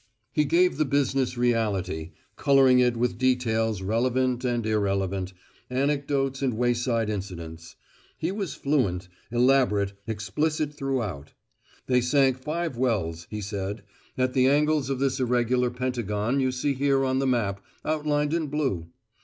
He 0.31 0.45
gave 0.45 0.77
the 0.77 0.85
business 0.85 1.37
reality, 1.37 2.13
colouring 2.35 2.79
it 2.79 2.97
with 2.97 3.19
details 3.19 3.83
relevant 3.83 4.43
and 4.43 4.65
irrelevant, 4.65 5.31
anecdotes 5.69 6.41
and 6.41 6.55
wayside 6.55 7.07
incidents: 7.07 7.75
he 8.17 8.31
was 8.31 8.55
fluent, 8.55 9.09
elaborate, 9.31 9.93
explicit 10.07 10.73
throughout. 10.73 11.33
They 11.85 12.01
sank 12.01 12.39
five 12.39 12.77
wells, 12.77 13.27
he 13.29 13.41
said, 13.41 13.83
"at 14.17 14.33
the 14.33 14.47
angles 14.47 14.89
of 14.89 14.97
this 14.97 15.19
irregular 15.19 15.69
pentagon 15.69 16.39
you 16.39 16.51
see 16.51 16.73
here 16.73 17.05
on 17.05 17.19
the 17.19 17.27
map, 17.27 17.63
outlined 17.85 18.33
in 18.33 18.47
blue. 18.47 18.87